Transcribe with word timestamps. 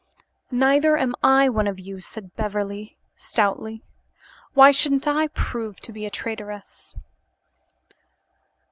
"Neither 0.49 0.97
am 0.97 1.13
I 1.21 1.47
one 1.47 1.67
of 1.67 1.77
you," 1.79 1.99
said 1.99 2.35
Beverly 2.35 2.97
stoutly. 3.15 3.83
"Why 4.55 4.71
shouldn't 4.71 5.07
I 5.07 5.27
prove 5.27 5.79
to 5.81 5.93
be 5.93 6.07
a 6.07 6.09
traitress?" 6.09 6.95